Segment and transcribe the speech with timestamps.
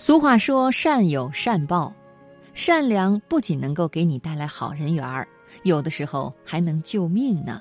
[0.00, 1.92] 俗话说：“善有善报，
[2.54, 5.28] 善良不仅能够给你带来好人缘儿，
[5.62, 7.60] 有的时候还能救命呢。”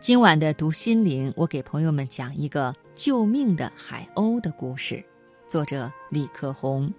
[0.00, 5.00] 今晚的读心灵，我给朋友们讲一个救命的海鸥的故事。
[5.46, 6.92] 作者李克宏。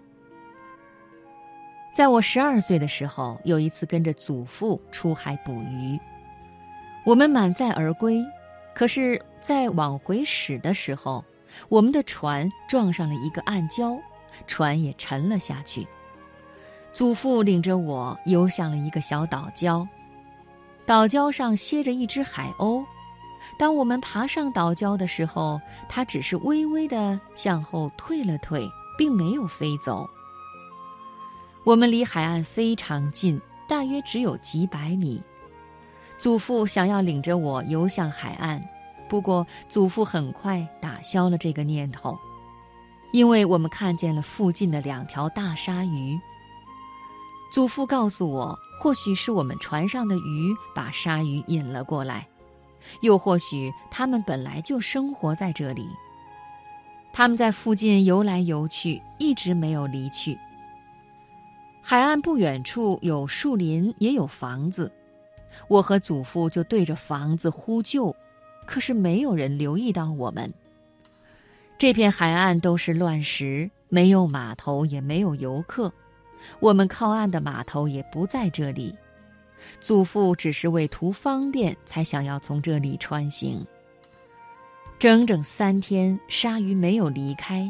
[1.93, 5.99] 在我十二岁的时候，有一次跟着祖父出海捕鱼，
[7.05, 8.25] 我们满载而归，
[8.73, 11.21] 可是，在往回驶的时候，
[11.67, 13.99] 我们的船撞上了一个暗礁。
[14.47, 15.87] 船也沉了下去。
[16.93, 19.87] 祖父领着我游向了一个小岛礁，
[20.85, 22.83] 岛礁上歇着一只海鸥。
[23.57, 25.59] 当我们爬上岛礁的时候，
[25.89, 30.07] 它只是微微地向后退了退，并没有飞走。
[31.63, 35.21] 我们离海岸非常近，大约只有几百米。
[36.19, 38.63] 祖父想要领着我游向海岸，
[39.09, 42.17] 不过祖父很快打消了这个念头。
[43.11, 46.19] 因为我们看见了附近的两条大鲨鱼。
[47.51, 52.25] 祖父告诉我，或许是我们船上的鱼把鲨鱼引了过来，
[53.01, 55.87] 又或许它们本来就生活在这里。
[57.13, 60.39] 它们在附近游来游去，一直没有离去。
[61.81, 64.89] 海岸不远处有树林，也有房子。
[65.67, 68.15] 我和祖父就对着房子呼救，
[68.65, 70.53] 可是没有人留意到我们。
[71.81, 75.91] 这片海岸都是乱石，没有码头，也没有游客。
[76.59, 78.95] 我们靠岸的码头也不在这里。
[79.79, 83.65] 祖父只是为图方便，才想要从这里穿行。
[84.99, 87.67] 整整三天，鲨鱼没有离开，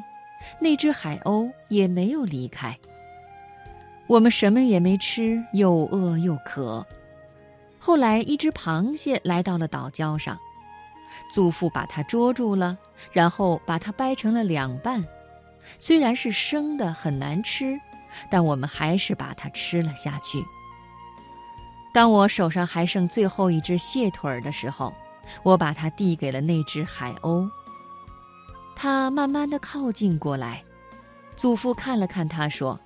[0.60, 2.78] 那只海鸥也没有离开。
[4.08, 6.86] 我们什么也没吃，又饿又渴。
[7.80, 10.38] 后来，一只螃蟹来到了岛礁上。
[11.32, 12.78] 祖父把它捉住了，
[13.12, 15.04] 然后把它掰成了两半。
[15.78, 17.80] 虽然是生的，很难吃，
[18.30, 20.44] 但我们还是把它吃了下去。
[21.94, 24.94] 当我手上还剩最后一只蟹腿儿的时候，
[25.44, 27.50] 我把它递给了那只海鸥。
[28.76, 30.64] 它慢慢的靠近过来，
[31.36, 32.80] 祖父看了看它，说：“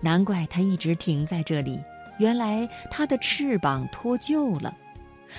[0.00, 1.82] 难怪它一直停在这里，
[2.18, 4.74] 原来它的翅膀脱臼了。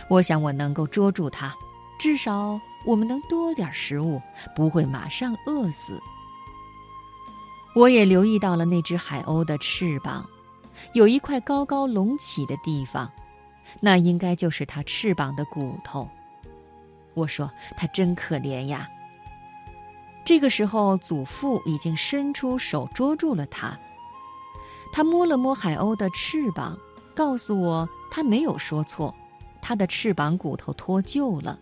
[0.09, 1.53] 我想我能够捉住它。”
[1.99, 4.21] 至少我们能多点食物，
[4.55, 6.01] 不会马上饿死。
[7.75, 10.27] 我也留意到了那只海鸥的翅膀，
[10.93, 13.11] 有一块高高隆起的地方，
[13.79, 16.07] 那应该就是它翅膀的骨头。
[17.13, 18.87] 我说：“它真可怜呀。”
[20.25, 23.77] 这个时候，祖父已经伸出手捉住了它。
[24.91, 26.77] 他摸了摸海鸥的翅膀，
[27.15, 29.13] 告诉我他没有说错，
[29.61, 31.59] 它的翅膀骨头脱臼了。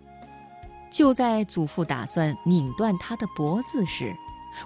[0.91, 4.15] 就在祖父打算拧断他的脖子时，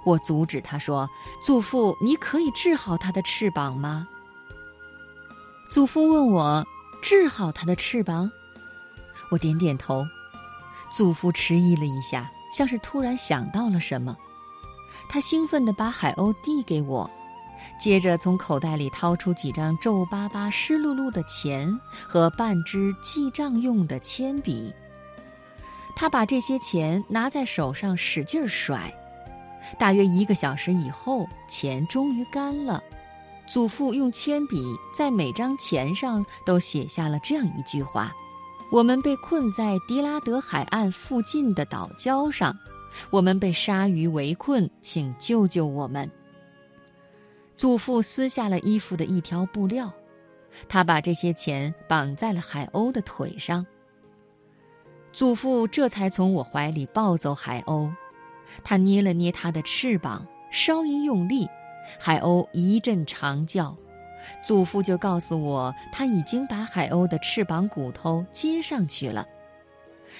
[0.03, 1.07] 我阻止他说
[1.43, 4.07] ：“祖父，你可以治好他的翅膀吗？”
[5.69, 6.65] 祖父问我
[7.01, 8.29] ：“治好他的翅膀？”
[9.29, 10.03] 我点点头。
[10.91, 14.15] 祖父迟疑了一下，像是突然想到了什么，
[15.09, 17.09] 他兴奋地把海鸥递给我，
[17.79, 24.73] 接着从口袋里掏出几张皱巴巴、湿漉漉的钱和半支记账用的铅笔。
[25.95, 28.93] 他把这些钱拿在手上使劲甩，
[29.79, 32.83] 大约一个小时以后，钱终于干了。
[33.47, 38.11] 祖父用铅笔在每张钱上都写下了这样一句话
[38.71, 42.57] ：“我们被困在迪拉德海岸附近的岛礁上，
[43.11, 46.09] 我们被鲨鱼围困，请救救我们。”
[47.55, 49.93] 祖父撕下了衣服的一条布料，
[50.67, 53.65] 他把这些钱绑在了海鸥的腿上。
[55.15, 57.89] 祖父这才从我怀里抱走海鸥，
[58.65, 61.47] 他捏了捏它的翅膀，稍一用力，
[61.97, 63.73] 海鸥一阵长叫。
[64.43, 69.25] 祖父就告诉我，他已经把海鸥的翅膀骨头接上去了。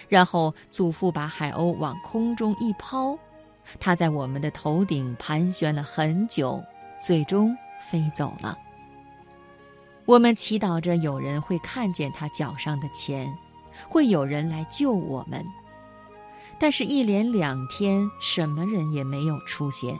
[0.08, 3.20] 然后祖父把海鸥往空中一抛，
[3.78, 6.64] 它在我们的头顶盘旋了很久，
[7.02, 8.58] 最终飞走了。
[10.06, 13.30] 我们祈祷着有人会看见他脚上的钱。
[13.88, 15.46] 会有人来救我们，
[16.60, 19.98] 但是，一连两天，什么人也没有出现。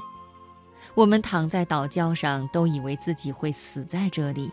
[0.94, 4.52] 我们躺在岛礁上，都以为自己会死在这里。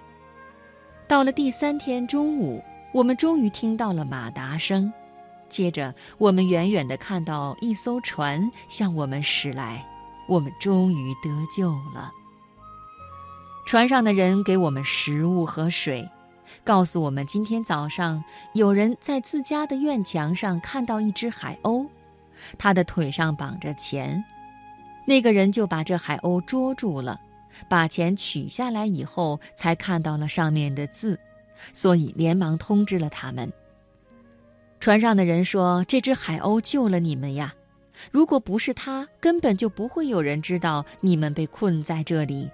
[1.06, 4.92] 到了第三天中午，我们终于听到了马达声，
[5.48, 9.86] 接着，我们远远地看到一艘船向我们驶来，
[10.26, 12.10] 我们终于得救了。
[13.64, 16.08] 船上的人给我们食物和水。
[16.64, 18.22] 告诉我们，今天早上
[18.54, 21.86] 有人在自家的院墙上看到一只海鸥，
[22.58, 24.22] 它的腿上绑着钱。
[25.04, 27.20] 那个人就把这海鸥捉住了，
[27.68, 31.18] 把钱取下来以后，才看到了上面的字，
[31.72, 33.52] 所以连忙通知了他们。
[34.78, 37.54] 船上的人说：“这只海鸥救了你们呀！
[38.10, 42.50] 如果不是它，根本就不会有人知道你们被困在这里。”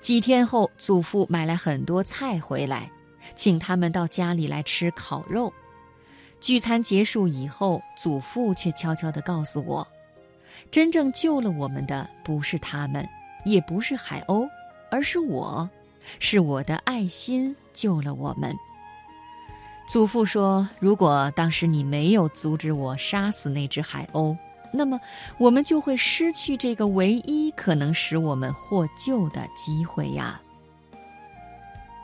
[0.00, 2.90] 几天后，祖父买来很多菜回来，
[3.36, 5.52] 请他们到家里来吃烤肉。
[6.40, 9.86] 聚餐结束以后，祖父却悄悄地告诉我。
[10.70, 13.06] 真正救了我们的不是他们，
[13.44, 14.48] 也不是海鸥，
[14.90, 15.68] 而是我，
[16.20, 18.54] 是我的爱心救了我们。
[19.88, 24.36] 祖父说：“如果当时你没有阻止我杀死那只海鸥，
[24.72, 25.00] 那么
[25.38, 30.40] 我们就会失去这个唯一可能使我们获救的机会呀。”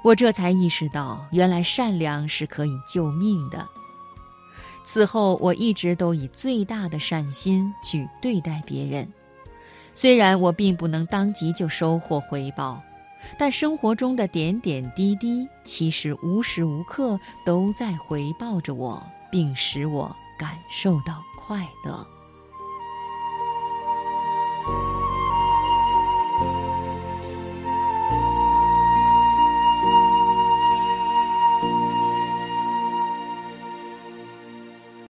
[0.02, 3.66] 我这才意识到，原来善良是可以救命的。
[4.84, 9.10] 此后，我一直都以最大的善心去对待别人。
[9.94, 12.82] 虽然我并不能当即就收获回报，
[13.38, 22.06] 但生活中的点点滴滴，其实无时无刻都在回报着我，并使我感受到快乐。